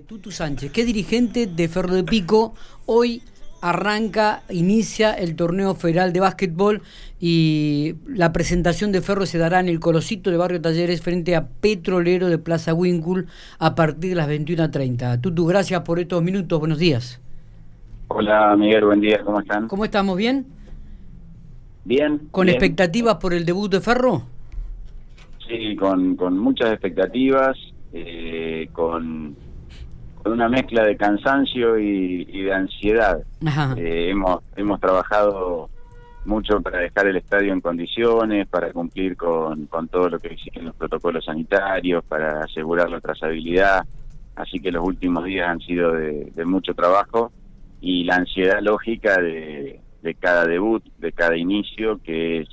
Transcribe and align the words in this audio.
Eh, 0.00 0.04
Tutu 0.06 0.30
Sánchez, 0.30 0.72
¿qué 0.72 0.84
dirigente 0.84 1.46
de 1.46 1.68
Ferro 1.68 1.94
de 1.94 2.04
Pico 2.04 2.54
hoy 2.86 3.22
arranca, 3.60 4.42
inicia 4.48 5.12
el 5.12 5.36
torneo 5.36 5.74
federal 5.74 6.12
de 6.14 6.20
básquetbol 6.20 6.80
y 7.20 7.96
la 8.06 8.32
presentación 8.32 8.92
de 8.92 9.02
Ferro 9.02 9.26
se 9.26 9.36
dará 9.36 9.60
en 9.60 9.68
el 9.68 9.78
Colosito 9.78 10.30
de 10.30 10.38
Barrio 10.38 10.60
Talleres 10.62 11.02
frente 11.02 11.36
a 11.36 11.46
Petrolero 11.46 12.28
de 12.28 12.38
Plaza 12.38 12.72
Winkle 12.72 13.26
a 13.58 13.74
partir 13.74 14.10
de 14.10 14.16
las 14.16 14.28
21.30. 14.28 15.20
Tutu, 15.20 15.44
gracias 15.44 15.82
por 15.82 15.98
estos 15.98 16.22
minutos, 16.22 16.58
buenos 16.58 16.78
días. 16.78 17.20
Hola 18.08 18.56
Miguel, 18.56 18.86
buen 18.86 19.00
día, 19.00 19.22
¿cómo 19.22 19.40
están? 19.40 19.68
¿Cómo 19.68 19.84
estamos? 19.84 20.16
¿Bien? 20.16 20.46
Bien. 21.84 22.28
¿Con 22.30 22.46
bien. 22.46 22.56
expectativas 22.56 23.16
por 23.16 23.34
el 23.34 23.44
debut 23.44 23.70
de 23.70 23.80
Ferro? 23.80 24.22
Sí, 25.46 25.76
con, 25.76 26.16
con 26.16 26.38
muchas 26.38 26.72
expectativas, 26.72 27.56
eh, 27.92 28.68
con, 28.72 29.36
con 30.22 30.32
una 30.32 30.48
mezcla 30.48 30.84
de 30.84 30.96
cansancio 30.96 31.78
y, 31.78 32.26
y 32.28 32.42
de 32.42 32.52
ansiedad. 32.52 33.22
Eh, 33.76 34.10
hemos, 34.10 34.42
hemos 34.56 34.80
trabajado 34.80 35.70
mucho 36.24 36.60
para 36.60 36.78
dejar 36.78 37.06
el 37.06 37.16
estadio 37.16 37.52
en 37.52 37.60
condiciones, 37.60 38.46
para 38.46 38.72
cumplir 38.72 39.16
con, 39.16 39.66
con 39.66 39.88
todo 39.88 40.10
lo 40.10 40.18
que 40.18 40.28
exigen 40.28 40.66
los 40.66 40.74
protocolos 40.76 41.24
sanitarios, 41.24 42.04
para 42.04 42.44
asegurar 42.44 42.90
la 42.90 43.00
trazabilidad. 43.00 43.84
Así 44.36 44.60
que 44.60 44.70
los 44.70 44.86
últimos 44.86 45.24
días 45.24 45.48
han 45.48 45.60
sido 45.60 45.92
de, 45.92 46.30
de 46.34 46.44
mucho 46.44 46.74
trabajo 46.74 47.32
y 47.80 48.04
la 48.04 48.16
ansiedad 48.16 48.60
lógica 48.60 49.20
de, 49.20 49.80
de 50.02 50.14
cada 50.14 50.46
debut, 50.46 50.84
de 50.98 51.12
cada 51.12 51.36
inicio, 51.36 51.98
que 52.02 52.40
es 52.40 52.48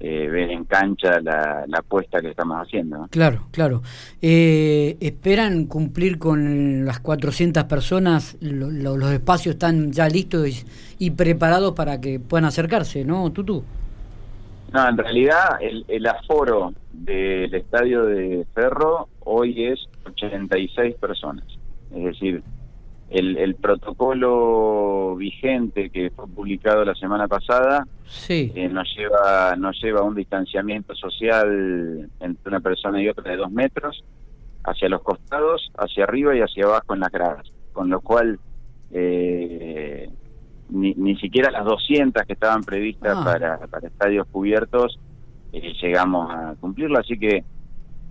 eh, 0.00 0.28
ver 0.28 0.50
en 0.50 0.64
cancha 0.64 1.20
la, 1.20 1.64
la 1.66 1.78
apuesta 1.78 2.20
que 2.20 2.28
estamos 2.30 2.56
haciendo. 2.58 2.98
¿no? 2.98 3.08
Claro, 3.08 3.46
claro. 3.50 3.82
Eh, 4.22 4.96
¿Esperan 5.00 5.66
cumplir 5.66 6.18
con 6.18 6.84
las 6.84 7.00
400 7.00 7.64
personas? 7.64 8.36
Lo- 8.40 8.70
lo- 8.70 8.96
los 8.96 9.10
espacios 9.12 9.54
están 9.54 9.90
ya 9.92 10.08
listos 10.08 10.48
y, 10.48 10.64
y 11.06 11.10
preparados 11.10 11.72
para 11.72 12.00
que 12.00 12.20
puedan 12.20 12.44
acercarse, 12.44 13.04
¿no, 13.04 13.30
Tutu? 13.32 13.64
No, 14.72 14.88
en 14.88 14.98
realidad 14.98 15.56
el, 15.60 15.84
el 15.88 16.06
aforo 16.06 16.74
del 16.92 17.54
estadio 17.54 18.04
de 18.04 18.46
Ferro 18.54 19.08
hoy 19.24 19.64
es 19.64 19.80
86 20.06 20.94
personas. 20.96 21.44
Es 21.94 22.04
decir, 22.04 22.42
el, 23.10 23.36
el 23.38 23.54
protocolo 23.54 25.16
vigente 25.16 25.90
que 25.90 26.10
fue 26.10 26.26
publicado 26.28 26.84
la 26.84 26.94
semana 26.94 27.26
pasada 27.28 27.86
Sí. 28.04 28.52
eh, 28.54 28.68
nos 28.68 28.88
lleva 28.96 29.54
nos 29.56 29.80
lleva 29.82 30.00
a 30.00 30.04
un 30.04 30.14
distanciamiento 30.14 30.94
social 30.94 32.08
entre 32.20 32.48
una 32.48 32.60
persona 32.60 33.00
y 33.02 33.08
otra 33.08 33.30
de 33.30 33.36
dos 33.38 33.50
metros 33.50 34.02
hacia 34.64 34.88
los 34.88 35.02
costados, 35.02 35.70
hacia 35.78 36.04
arriba 36.04 36.34
y 36.36 36.40
hacia 36.40 36.64
abajo 36.66 36.92
en 36.94 37.00
las 37.00 37.10
gradas, 37.12 37.50
con 37.72 37.88
lo 37.88 38.00
cual 38.00 38.38
eh, 38.90 40.10
ni, 40.70 40.94
ni 40.94 41.16
siquiera 41.16 41.50
las 41.50 41.64
200 41.64 42.22
que 42.24 42.32
estaban 42.34 42.62
previstas 42.62 43.16
Ah. 43.18 43.24
para, 43.24 43.58
para 43.66 43.88
estadios 43.88 44.26
cubiertos 44.30 44.98
eh, 45.52 45.72
llegamos 45.80 46.30
a 46.30 46.54
cumplirlo, 46.60 46.98
así 46.98 47.18
que 47.18 47.42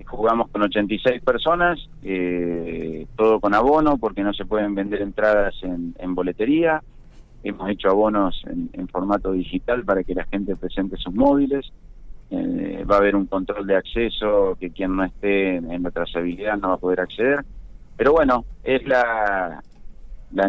jugamos 0.05 0.49
con 0.49 0.61
86 0.63 1.21
personas, 1.21 1.79
eh, 2.03 3.05
todo 3.15 3.39
con 3.39 3.53
abono 3.53 3.97
porque 3.97 4.23
no 4.23 4.33
se 4.33 4.45
pueden 4.45 4.75
vender 4.75 5.01
entradas 5.01 5.55
en, 5.63 6.15
boletería, 6.15 6.81
hemos 7.43 7.69
hecho 7.69 7.89
abonos 7.89 8.41
en, 8.45 8.87
formato 8.87 9.31
digital 9.31 9.83
para 9.83 10.03
que 10.03 10.15
la 10.15 10.25
gente 10.25 10.55
presente 10.55 10.97
sus 10.97 11.13
móviles, 11.13 11.71
eh, 12.29 12.83
va 12.89 12.95
a 12.95 12.99
haber 12.99 13.15
un 13.15 13.25
control 13.25 13.65
de 13.65 13.75
acceso 13.75 14.57
que 14.59 14.71
quien 14.71 14.95
no 14.95 15.03
esté 15.03 15.57
en, 15.57 15.83
la 15.83 15.91
trazabilidad 15.91 16.57
no 16.57 16.69
va 16.69 16.73
a 16.75 16.79
poder 16.79 17.01
acceder, 17.01 17.43
pero 17.95 18.13
bueno, 18.13 18.45
es 18.63 18.85
la 18.85 19.61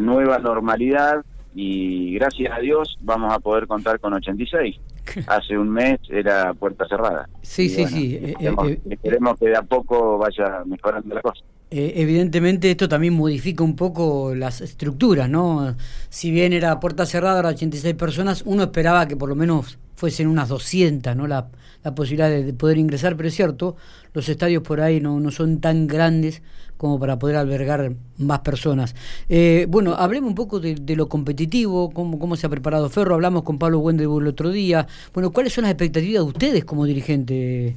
nueva 0.00 0.38
normalidad 0.38 1.24
y 1.54 2.14
gracias 2.14 2.52
a 2.56 2.60
Dios 2.60 2.96
vamos 3.00 3.32
a 3.32 3.40
poder 3.40 3.66
contar 3.66 3.98
con 3.98 4.12
86. 4.12 4.78
Hace 5.26 5.56
un 5.58 5.70
mes 5.70 5.98
era 6.08 6.54
puerta 6.54 6.86
cerrada. 6.88 7.28
Sí, 7.42 7.64
Y 7.64 7.68
sí, 7.68 7.82
bueno, 7.82 7.96
sí. 7.96 8.14
Eh, 8.22 8.34
eh, 8.40 8.78
esperemos 8.90 9.38
que 9.38 9.48
de 9.48 9.56
a 9.56 9.62
poco 9.62 10.18
vaya 10.18 10.62
mejorando 10.66 11.14
la 11.14 11.22
cosa. 11.22 11.44
Eh, 11.70 11.92
evidentemente 11.96 12.70
esto 12.70 12.88
también 12.88 13.14
modifica 13.14 13.62
un 13.62 13.76
poco 13.76 14.34
las 14.34 14.60
estructuras, 14.60 15.28
¿no? 15.28 15.76
Si 16.08 16.30
bien 16.30 16.52
era 16.52 16.80
puerta 16.80 17.04
cerrada, 17.04 17.36
ahora 17.36 17.50
86 17.50 17.94
personas, 17.94 18.42
uno 18.46 18.62
esperaba 18.64 19.06
que 19.06 19.16
por 19.16 19.28
lo 19.28 19.34
menos 19.34 19.78
fuesen 19.94 20.28
unas 20.28 20.48
200, 20.48 21.14
¿no? 21.14 21.26
La, 21.26 21.48
la 21.84 21.94
posibilidad 21.94 22.30
de, 22.30 22.44
de 22.44 22.52
poder 22.54 22.78
ingresar, 22.78 23.16
pero 23.16 23.28
es 23.28 23.34
cierto, 23.34 23.76
los 24.14 24.28
estadios 24.28 24.62
por 24.62 24.80
ahí 24.80 25.00
no, 25.00 25.20
no 25.20 25.30
son 25.30 25.60
tan 25.60 25.86
grandes 25.86 26.42
como 26.78 26.98
para 26.98 27.18
poder 27.18 27.36
albergar 27.36 27.92
más 28.16 28.38
personas. 28.38 28.94
Eh, 29.28 29.66
bueno, 29.68 29.94
hablemos 29.94 30.28
un 30.28 30.34
poco 30.34 30.60
de, 30.60 30.96
lo 30.96 31.08
competitivo, 31.08 31.90
cómo, 31.90 32.18
cómo 32.18 32.36
se 32.36 32.46
ha 32.46 32.50
preparado 32.50 32.88
Ferro, 32.88 33.14
hablamos 33.16 33.42
con 33.42 33.58
Pablo 33.58 33.80
Wendebu 33.80 34.20
el 34.20 34.28
otro 34.28 34.50
día. 34.50 34.86
Bueno, 35.12 35.32
¿cuáles 35.32 35.52
son 35.52 35.62
las 35.62 35.72
expectativas 35.72 36.24
de 36.24 36.28
ustedes 36.28 36.64
como 36.64 36.86
dirigente? 36.86 37.76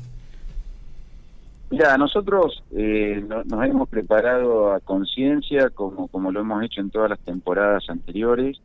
Mira, 1.71 1.97
nosotros 1.97 2.61
eh, 2.75 3.23
no- 3.27 3.43
nos 3.45 3.65
hemos 3.65 3.87
preparado 3.89 4.73
a 4.73 4.79
conciencia, 4.81 5.69
como, 5.69 6.07
como 6.09 6.31
lo 6.31 6.41
hemos 6.41 6.63
hecho 6.63 6.81
en 6.81 6.89
todas 6.91 7.09
las 7.09 7.19
temporadas 7.21 7.83
anteriores. 7.87 8.57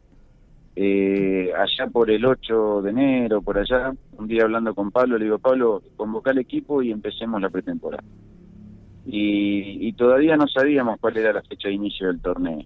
Eh, 0.74 1.52
allá 1.56 1.86
por 1.90 2.10
el 2.10 2.24
8 2.26 2.82
de 2.82 2.90
enero, 2.90 3.40
por 3.40 3.56
allá, 3.58 3.92
un 4.18 4.26
día 4.26 4.42
hablando 4.42 4.74
con 4.74 4.90
Pablo, 4.90 5.16
le 5.16 5.24
digo, 5.24 5.38
Pablo, 5.38 5.82
convoca 5.96 6.32
al 6.32 6.38
equipo 6.38 6.82
y 6.82 6.90
empecemos 6.90 7.40
la 7.40 7.48
pretemporada. 7.48 8.02
Y, 9.06 9.86
y 9.88 9.92
todavía 9.92 10.36
no 10.36 10.46
sabíamos 10.48 10.98
cuál 11.00 11.16
era 11.16 11.32
la 11.32 11.42
fecha 11.42 11.68
de 11.68 11.74
inicio 11.74 12.08
del 12.08 12.20
torneo. 12.20 12.62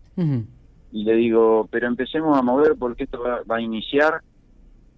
Y 0.91 1.05
le 1.05 1.15
digo, 1.15 1.69
pero 1.71 1.87
empecemos 1.87 2.37
a 2.37 2.43
mover 2.43 2.75
porque 2.79 3.05
esto 3.05 3.21
va, 3.21 3.43
va 3.49 3.57
a 3.57 3.61
iniciar 3.61 4.21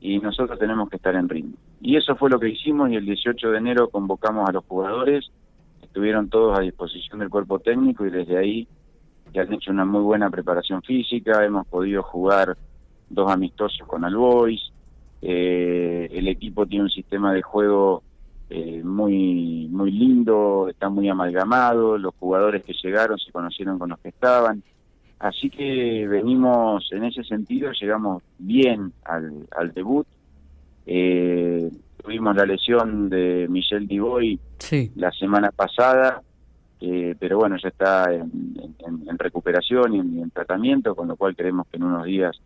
y 0.03 0.19
nosotros 0.19 0.59
tenemos 0.59 0.91
que 0.91 0.97
estar 0.97 1.15
en 1.15 1.29
ritmo. 1.29 1.55
Y 1.81 1.97
eso 1.97 2.17
fue 2.17 2.29
lo 2.29 2.41
que 2.41 2.49
hicimos 2.49 2.91
y 2.91 2.97
el 2.97 3.07
18 3.07 3.51
de 3.51 3.59
enero 3.59 3.89
convocamos 3.89 4.49
a 4.49 4.53
los 4.53 4.65
jugadores, 4.65 5.31
estuvieron 5.81 6.29
todos 6.29 6.59
a 6.59 6.63
disposición 6.63 7.21
del 7.21 7.31
cuerpo 7.31 7.61
técnico 7.61 8.05
y 8.05 8.11
desde 8.11 8.37
ahí 8.37 8.69
ya 9.33 9.43
han 9.43 9.53
hecho 9.53 9.71
una 9.71 9.85
muy 9.85 10.03
buena 10.03 10.29
preparación 10.29 10.83
física, 10.83 11.45
hemos 11.45 11.69
podido 11.69 12.03
jugar 12.03 12.57
dos 13.09 13.31
amistosos 13.31 13.87
con 13.87 14.05
Albois, 14.05 14.73
eh, 15.23 16.09
el 16.11 16.27
equipo 16.27 16.67
tiene 16.67 16.85
un 16.85 16.91
sistema 16.91 17.33
de 17.33 17.43
juego 17.43 18.03
eh, 18.51 18.83
muy 18.83 19.69
muy 19.71 19.93
lindo, 19.93 20.67
está 20.69 20.89
muy 20.89 21.09
amalgamado, 21.09 21.97
los 21.97 22.13
jugadores 22.17 22.65
que 22.65 22.75
llegaron 22.83 23.19
se 23.19 23.31
conocieron 23.31 23.79
con 23.79 23.91
los 23.91 24.01
que 24.01 24.09
estaban, 24.09 24.65
así 25.23 25.49
que 25.51 26.07
venimos 26.09 26.89
en 26.93 27.05
ese 27.05 27.25
sentido, 27.25 27.71
llegamos 27.73 28.23
bien 28.39 28.93
al, 29.05 29.47
al 29.57 29.73
debut, 29.73 30.07
eh, 30.87 31.71
tuvimos 32.03 32.35
la 32.37 32.45
lesión 32.45 33.09
de 33.09 33.47
Michel 33.49 33.87
Diboy 33.87 34.39
Sí. 34.59 34.91
la 34.97 35.11
semana 35.13 35.51
pasada, 35.53 36.21
eh, 36.81 37.15
pero 37.19 37.39
bueno, 37.39 37.57
ya 37.63 37.69
está 37.69 38.13
en, 38.13 38.31
en- 38.79 39.09
en 39.09 39.19
recuperación 39.19 39.95
y 39.95 39.99
en, 40.21 40.31
tratamiento, 40.31 40.95
con 40.97 41.07
lo 41.09 41.17
cual 41.17 41.37
creemos 41.37 41.67
que 41.69 41.77
en 41.77 41.85
unos 41.85 42.05
días 42.05 42.37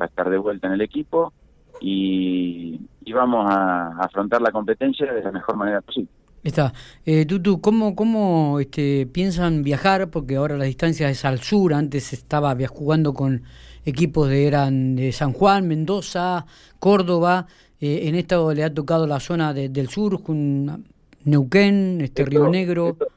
va 0.00 0.06
a 0.06 0.08
estar 0.08 0.28
de 0.28 0.38
vuelta 0.38 0.66
en 0.66 0.72
el 0.74 0.80
equipo 0.80 1.32
y, 1.80 2.80
y 3.04 3.12
vamos 3.12 3.46
a, 3.48 3.88
a 3.88 4.00
afrontar 4.00 4.42
la 4.42 4.50
competencia 4.50 5.12
de 5.12 5.22
la 5.22 5.30
mejor 5.30 5.56
manera 5.56 5.80
posible. 5.80 6.08
Está. 6.46 6.72
Eh, 7.04 7.26
Tutu, 7.26 7.60
¿cómo, 7.60 7.96
cómo 7.96 8.60
este, 8.60 9.04
piensan 9.06 9.64
viajar? 9.64 10.10
Porque 10.10 10.36
ahora 10.36 10.56
la 10.56 10.64
distancia 10.64 11.10
es 11.10 11.24
al 11.24 11.40
sur, 11.40 11.74
antes 11.74 12.12
estaba 12.12 12.56
jugando 12.68 13.14
con 13.14 13.42
equipos 13.84 14.28
de 14.28 14.46
eran 14.46 14.94
de 14.94 15.10
San 15.10 15.32
Juan, 15.32 15.66
Mendoza, 15.66 16.46
Córdoba. 16.78 17.48
Eh, 17.80 18.02
en 18.04 18.14
esto 18.14 18.54
le 18.54 18.62
ha 18.62 18.72
tocado 18.72 19.08
la 19.08 19.18
zona 19.18 19.52
de- 19.52 19.68
del 19.70 19.88
sur, 19.88 20.22
con 20.22 20.84
Neuquén, 21.24 22.00
este 22.00 22.22
Esto- 22.22 22.30
Río 22.30 22.48
Negro. 22.48 22.88
esto- 22.90 23.08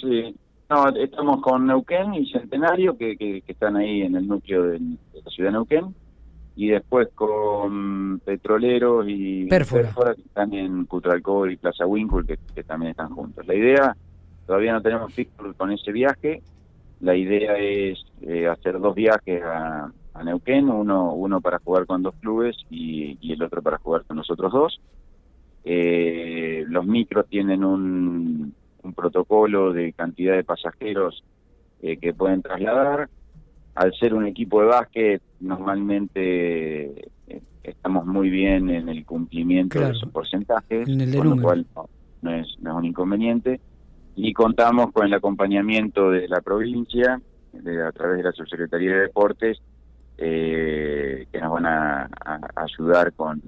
sí, 0.00 0.34
no, 0.70 0.88
estamos 0.96 1.42
con 1.42 1.66
Neuquén 1.66 2.14
y 2.14 2.30
Centenario, 2.32 2.96
que, 2.96 3.14
que, 3.18 3.42
que 3.42 3.52
están 3.52 3.76
ahí 3.76 4.00
en 4.02 4.16
el 4.16 4.26
núcleo 4.26 4.62
del- 4.62 4.96
de 5.12 5.20
la 5.22 5.30
ciudad 5.30 5.50
de 5.50 5.52
Neuquén, 5.52 5.94
y 6.60 6.68
después 6.68 7.08
con 7.14 8.20
Petroleros 8.22 9.06
y 9.08 9.46
Pérfora. 9.46 10.14
que 10.14 10.20
están 10.20 10.52
en 10.52 10.84
Cutralcó 10.84 11.46
y 11.46 11.56
Plaza 11.56 11.86
Winkle, 11.86 12.26
que, 12.26 12.38
que 12.54 12.62
también 12.64 12.90
están 12.90 13.08
juntos. 13.08 13.46
La 13.46 13.54
idea, 13.54 13.96
todavía 14.46 14.74
no 14.74 14.82
tenemos 14.82 15.14
fixture 15.14 15.54
con 15.54 15.72
ese 15.72 15.90
viaje, 15.90 16.42
la 17.00 17.16
idea 17.16 17.56
es 17.56 18.04
eh, 18.20 18.46
hacer 18.46 18.78
dos 18.78 18.94
viajes 18.94 19.42
a, 19.42 19.90
a 20.12 20.22
Neuquén, 20.22 20.68
uno, 20.68 21.14
uno 21.14 21.40
para 21.40 21.60
jugar 21.60 21.86
con 21.86 22.02
dos 22.02 22.14
clubes 22.20 22.54
y, 22.68 23.16
y 23.22 23.32
el 23.32 23.42
otro 23.42 23.62
para 23.62 23.78
jugar 23.78 24.04
con 24.04 24.18
nosotros 24.18 24.52
dos. 24.52 24.82
Eh, 25.64 26.66
los 26.68 26.84
micros 26.84 27.26
tienen 27.26 27.64
un, 27.64 28.54
un 28.82 28.92
protocolo 28.92 29.72
de 29.72 29.94
cantidad 29.94 30.36
de 30.36 30.44
pasajeros 30.44 31.24
eh, 31.80 31.96
que 31.96 32.12
pueden 32.12 32.42
trasladar. 32.42 33.08
Al 33.80 33.94
ser 33.94 34.12
un 34.12 34.26
equipo 34.26 34.60
de 34.60 34.66
básquet, 34.66 35.22
normalmente 35.40 37.08
eh, 37.26 37.42
estamos 37.62 38.04
muy 38.04 38.28
bien 38.28 38.68
en 38.68 38.90
el 38.90 39.06
cumplimiento 39.06 39.78
Claro. 39.78 39.94
de 39.94 39.96
esos 39.96 40.10
porcentajes, 40.10 40.86
de 40.86 41.16
con 41.16 41.30
lo 41.30 41.42
cual 41.42 41.64
no, 41.74 41.88
no 42.20 42.34
es, 42.34 42.46
no 42.60 42.72
es 42.72 42.76
un 42.76 42.84
inconveniente. 42.84 43.58
y 44.16 44.34
contamos 44.34 44.92
con 44.92 45.06
el 45.06 45.14
acompañamiento 45.14 46.10
de 46.10 46.28
la 46.28 46.42
provincia, 46.42 47.22
de, 47.54 47.82
a 47.82 47.90
través 47.90 48.18
de 48.18 48.24
la 48.24 48.32
Subsecretaría 48.32 48.92
de 48.92 49.00
Deportes, 49.00 49.62
eh, 50.18 51.26
que 51.32 51.40
nos 51.40 51.50
van 51.50 51.64
a, 51.64 52.10
ayudar 52.56 53.14
con 53.14 53.40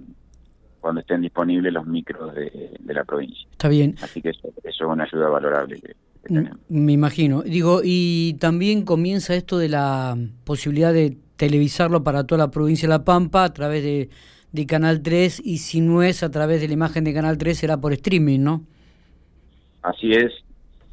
cuando 0.81 1.02
estén 1.02 1.20
disponibles 1.20 1.75
los 1.75 1.87
micros 1.87 2.35
de, 2.35 2.78
la 2.87 3.05
provincia. 3.05 3.46
Está 3.50 3.69
bien. 3.69 3.96
Así 4.00 4.23
que 4.23 4.31
eso, 4.31 4.49
es 4.64 4.81
una 4.81 5.05
ayuda 5.05 5.28
valorable. 5.28 5.78
Que, 6.25 6.51
Me 6.69 6.93
imagino. 6.93 7.43
Digo, 7.43 7.81
y 7.83 8.35
también 8.35 8.85
comienza 8.85 9.35
esto 9.35 9.59
de 9.59 9.69
la 9.69 10.17
posibilidad 10.45 10.93
de 10.93 11.17
televisarlo 11.37 12.05
para 12.05 12.25
toda 12.25 12.39
la 12.39 12.51
provincia 12.51 12.89
de 12.89 12.95
La 12.95 13.05
Pampa 13.05 13.45
a 13.45 13.53
través 13.53 13.83
de, 13.83 14.11
de 14.53 14.67
Canal 14.67 15.03
3 15.03 15.41
y 15.45 15.59
si 15.59 15.81
no 15.81 16.03
es 16.03 16.23
a 16.23 16.31
través 16.31 16.61
de 16.61 16.69
la 16.69 16.75
imagen 16.75 17.05
de 17.05 17.15
Canal 17.15 17.39
3 17.39 17.59
será 17.59 17.77
por 17.79 17.93
streaming, 17.93 18.41
¿no? 18.41 18.63
Así 19.83 20.13
es. 20.13 20.33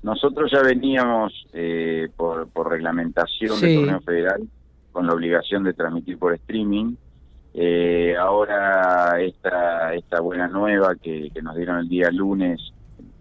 Nosotros 0.01 0.49
ya 0.51 0.61
veníamos 0.61 1.33
eh, 1.53 2.07
por, 2.15 2.47
por 2.49 2.69
reglamentación 2.69 3.59
del 3.59 3.75
torneo 3.75 4.01
federal 4.01 4.47
con 4.91 5.05
la 5.05 5.13
obligación 5.13 5.63
de 5.63 5.73
transmitir 5.73 6.17
por 6.17 6.33
streaming. 6.33 6.95
Eh, 7.53 8.15
ahora 8.17 9.21
esta, 9.21 9.93
esta 9.93 10.21
buena 10.21 10.47
nueva 10.47 10.95
que, 10.95 11.31
nos 11.41 11.55
dieron 11.55 11.79
el 11.79 11.89
día 11.89 12.09
lunes 12.11 12.73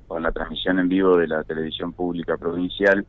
con 0.09 0.23
la 0.23 0.33
transmisión 0.33 0.79
en 0.79 0.89
vivo 0.89 1.19
de 1.19 1.29
la 1.29 1.45
televisión 1.45 1.93
pública 1.93 2.37
provincial 2.37 3.07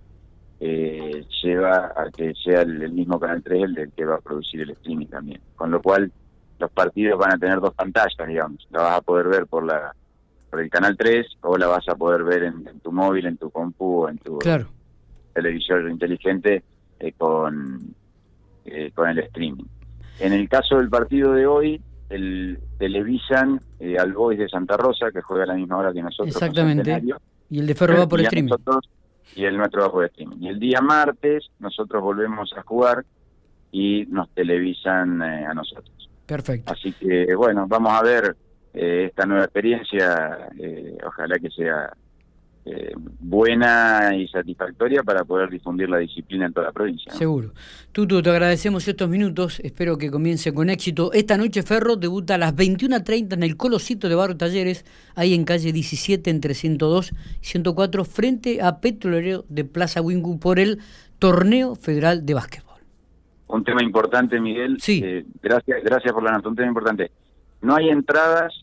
eh, 0.60 1.26
lleva 1.42 1.94
a 1.96 2.12
que 2.12 2.34
sea 2.36 2.62
el, 2.62 2.92
mismo 2.92 3.18
Canal 3.18 3.42
3 3.42 3.64
el 3.64 3.74
del 3.74 3.92
que 3.94 4.04
va 4.04 4.16
a 4.16 4.22
producir 4.22 4.62
el 4.62 4.72
streaming 4.72 5.08
también. 5.08 5.40
Con 5.56 5.72
lo 5.72 5.82
cual 5.82 6.12
los 6.60 6.72
partidos 6.72 7.18
van 7.18 7.34
a 7.34 7.38
tener 7.38 7.62
dos 7.62 7.74
pantallas, 7.74 8.28
digamos. 8.28 8.68
La 8.70 8.82
vas 8.82 8.98
a 8.98 9.02
poder 9.02 9.30
ver 9.30 9.48
por 9.48 9.66
la 9.66 9.96
por 10.50 10.60
el 10.62 10.70
canal 10.70 10.98
3 10.98 11.28
o 11.42 11.58
la 11.58 11.68
vas 11.68 11.88
a 11.88 11.96
poder 11.96 12.24
ver 12.24 12.44
en, 12.44 12.64
tu 12.82 12.92
móvil, 12.92 13.28
en 13.28 13.38
tu 13.38 13.52
compu, 13.52 14.08
en 14.08 14.18
tu 14.18 14.40
televisor 15.34 15.88
inteligente 15.90 16.64
eh, 17.00 17.14
con, 17.16 17.94
eh, 18.66 18.92
con 18.96 19.08
el 19.10 19.20
streaming. 19.20 19.66
En 20.20 20.34
el 20.34 20.50
caso 20.50 20.78
del 20.78 20.90
partido 20.90 21.34
de 21.34 21.46
hoy, 21.46 21.82
el 22.10 22.60
televisan 22.78 23.60
eh, 23.80 23.98
al 23.98 24.14
Boys 24.14 24.40
de 24.40 24.50
Santa 24.50 24.78
Rosa, 24.78 25.12
que 25.12 25.22
juega 25.22 25.44
a 25.44 25.48
la 25.48 25.54
misma 25.54 25.78
hora 25.78 25.94
que 25.94 26.02
nosotros. 26.02 26.36
Exactamente. 26.36 27.04
Y 27.50 27.60
el 27.60 27.68
de 27.68 27.76
Ferro 27.76 27.98
va 27.98 28.08
por 28.08 28.22
streaming. 28.22 28.52
y 29.36 29.46
el 29.46 29.58
nuestro 29.58 29.82
va 29.84 29.92
por 29.92 30.06
streaming. 30.06 30.38
Y 30.40 30.48
el 30.50 30.60
día 30.60 30.82
martes 30.82 31.50
nosotros 31.60 32.02
volvemos 32.02 32.52
a 32.58 32.64
jugar 32.64 33.06
y 33.72 34.06
nos 34.10 34.30
televisan 34.32 35.22
a 35.22 35.54
nosotros. 35.54 36.10
Perfecto. 36.26 36.74
Así 36.74 36.94
que 36.94 37.34
bueno, 37.36 37.66
vamos 37.68 37.92
a 37.94 38.04
ver 38.04 38.36
eh, 38.74 39.06
esta 39.10 39.26
nueva 39.26 39.46
experiencia, 39.46 40.50
eh, 40.60 40.96
ojalá 41.06 41.40
que 41.40 41.50
sea 41.50 41.92
eh, 42.66 42.94
buena 43.20 44.16
y 44.16 44.28
satisfactoria 44.28 45.04
para 45.04 45.24
poder 45.24 45.50
difundir 45.50 45.90
la 45.90 45.98
disciplina 45.98 46.46
en 46.46 46.54
toda 46.54 46.68
la 46.68 46.72
provincia. 46.72 47.12
Seguro. 47.14 47.54
Tutu, 47.92 48.22
te 48.22 48.30
agradecemos 48.30 48.88
estos 48.88 49.10
minutos, 49.10 49.60
espero 49.62 49.98
que 49.98 50.12
comience 50.12 50.54
con 50.54 50.70
éxito. 50.70 51.12
Esta 51.14 51.38
noche 51.38 51.64
Ferro 51.64 51.96
debuta 51.96 52.36
a 52.36 52.38
las 52.38 52.56
21.30 52.56 53.34
en 53.34 53.44
el 53.44 53.58
Colosito 53.58 54.10
de 54.10 54.16
Barrio 54.16 54.38
Talleres, 54.38 54.86
ahí 55.16 55.34
en 55.34 55.46
calle 55.46 55.72
17 55.72 56.30
entre 56.30 56.54
102 56.54 57.12
y 57.42 57.46
104, 57.46 58.06
frente 58.06 58.62
a 58.62 58.80
Petrolero 58.80 59.46
de 59.50 59.66
Plaza 59.66 60.02
Wingu 60.02 60.40
por 60.40 60.60
el 60.60 60.80
Torneo 61.18 61.76
Federal 61.76 62.26
de 62.26 62.34
Básquetbol. 62.34 62.80
Un 63.48 63.64
tema 63.64 63.82
importante, 63.82 64.40
Miguel. 64.40 64.78
Sí. 64.80 65.04
gracias, 65.42 65.84
gracias 65.84 66.14
por 66.14 66.24
la 66.24 66.34
nota. 66.34 66.50
Un 66.50 66.56
tema 66.56 66.68
importante 66.68 67.12
no 67.62 67.76
hay 67.76 67.90
entradas 67.90 68.54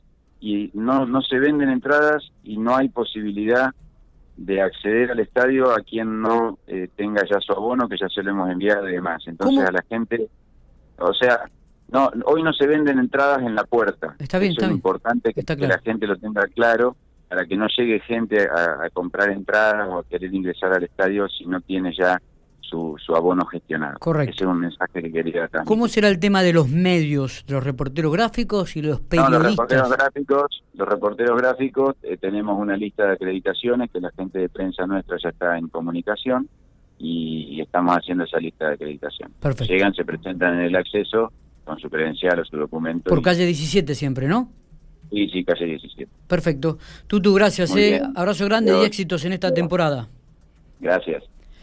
y 0.40 0.70
no, 0.74 1.06
no 1.06 1.22
se 1.22 1.38
venden 1.38 1.70
entradas 1.70 2.30
y 2.42 2.56
no 2.56 2.76
hay 2.76 2.88
posibilidad 2.88 3.74
de 4.36 4.60
acceder 4.60 5.10
al 5.10 5.20
estadio 5.20 5.70
a 5.72 5.80
quien 5.80 6.20
no 6.20 6.58
eh, 6.66 6.88
tenga 6.94 7.22
ya 7.28 7.40
su 7.40 7.52
abono, 7.52 7.88
que 7.88 7.96
ya 7.98 8.08
se 8.08 8.22
lo 8.22 8.30
hemos 8.30 8.50
enviado 8.50 8.88
y 8.88 8.92
demás. 8.92 9.22
Entonces 9.26 9.64
a 9.64 9.72
la 9.72 9.82
gente, 9.88 10.28
o 10.98 11.12
sea, 11.14 11.48
no 11.88 12.10
hoy 12.24 12.42
no 12.42 12.52
se 12.52 12.66
venden 12.66 12.98
entradas 12.98 13.42
en 13.42 13.54
la 13.54 13.64
puerta. 13.64 14.16
Está 14.18 14.38
bien, 14.38 14.52
Eso 14.52 14.66
es 14.66 14.72
importante 14.72 15.32
que, 15.32 15.42
la 15.66 15.78
gente 15.78 16.06
lo 16.06 16.16
tenga 16.16 16.46
claro 16.48 16.96
para 17.28 17.44
que 17.46 17.56
no 17.56 17.66
llegue 17.68 18.00
gente 18.00 18.48
a 18.48 18.88
comprar 18.92 19.30
entradas 19.30 19.88
o 19.88 19.98
a 19.98 20.04
querer 20.04 20.32
ingresar 20.32 20.72
al 20.72 20.84
estadio 20.84 21.28
si 21.28 21.44
no 21.46 21.60
tiene 21.60 21.92
ya 21.96 22.20
su, 22.68 22.96
su 22.98 23.14
abono 23.14 23.44
gestionado. 23.46 23.98
Correcto. 23.98 24.34
Ese 24.34 24.44
es 24.44 24.50
un 24.50 24.60
mensaje 24.60 25.02
que 25.02 25.12
quería 25.12 25.48
dar. 25.48 25.64
¿Cómo 25.64 25.88
será 25.88 26.08
el 26.08 26.18
tema 26.18 26.42
de 26.42 26.52
los 26.52 26.68
medios, 26.68 27.44
los 27.48 27.62
reporteros 27.62 28.12
gráficos 28.12 28.76
y 28.76 28.82
los 28.82 29.00
periodistas? 29.00 29.42
los 29.42 29.50
reporteros 29.50 29.90
gráficos, 29.90 30.62
los 30.74 30.88
reporteros 30.88 31.40
gráficos 31.40 31.96
eh, 32.02 32.16
tenemos 32.16 32.58
una 32.58 32.76
lista 32.76 33.06
de 33.06 33.12
acreditaciones 33.12 33.90
que 33.90 34.00
la 34.00 34.10
gente 34.12 34.38
de 34.38 34.48
prensa 34.48 34.86
nuestra 34.86 35.16
ya 35.22 35.30
está 35.30 35.56
en 35.58 35.68
comunicación 35.68 36.48
y, 36.98 37.60
estamos 37.60 37.96
haciendo 37.96 38.24
esa 38.24 38.38
lista 38.38 38.68
de 38.68 38.74
acreditación. 38.74 39.32
Perfecto. 39.40 39.72
Llegan, 39.72 39.92
se 39.94 40.04
presentan 40.04 40.54
en 40.54 40.66
el 40.66 40.76
acceso 40.76 41.32
con 41.64 41.78
su 41.78 41.90
credencial 41.90 42.38
o 42.38 42.44
su 42.44 42.56
documento. 42.56 43.10
Por 43.10 43.22
calle 43.22 43.44
17 43.44 43.94
siempre, 43.94 44.28
¿no? 44.28 44.50
Sí, 45.10 45.28
sí, 45.28 45.44
calle 45.44 45.66
17. 45.66 46.10
Perfecto. 46.26 46.78
Tutu, 47.06 47.34
gracias. 47.34 47.74
Eh. 47.76 48.00
Abrazo 48.14 48.44
grande 48.44 48.78
y 48.80 48.84
éxitos 48.84 49.24
en 49.24 49.32
esta 49.32 49.52
temporada. 49.52 50.08
Gracias. 50.80 51.24